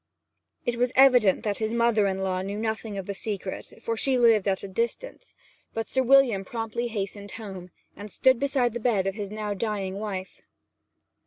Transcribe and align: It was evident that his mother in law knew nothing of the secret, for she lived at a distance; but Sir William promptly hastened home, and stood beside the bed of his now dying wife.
It 0.65 0.77
was 0.77 0.91
evident 0.95 1.43
that 1.43 1.59
his 1.59 1.75
mother 1.75 2.07
in 2.07 2.23
law 2.23 2.41
knew 2.41 2.57
nothing 2.57 2.97
of 2.97 3.05
the 3.05 3.13
secret, 3.13 3.71
for 3.83 3.95
she 3.95 4.17
lived 4.17 4.47
at 4.47 4.63
a 4.63 4.67
distance; 4.67 5.35
but 5.75 5.87
Sir 5.87 6.01
William 6.01 6.43
promptly 6.43 6.87
hastened 6.87 7.33
home, 7.33 7.69
and 7.95 8.09
stood 8.09 8.39
beside 8.39 8.73
the 8.73 8.79
bed 8.79 9.05
of 9.05 9.13
his 9.13 9.29
now 9.29 9.53
dying 9.53 9.99
wife. 9.99 10.41